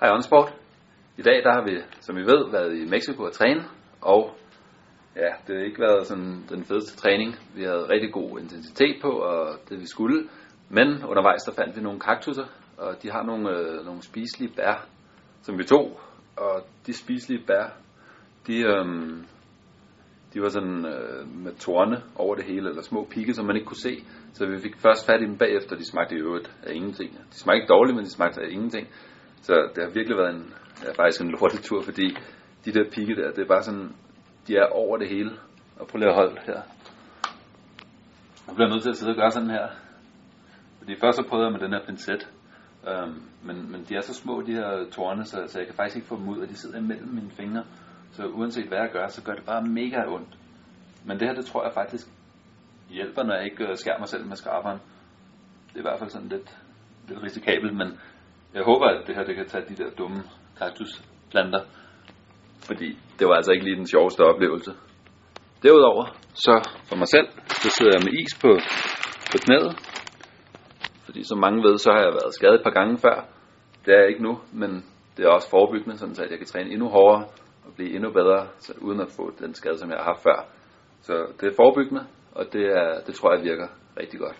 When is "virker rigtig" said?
83.44-84.20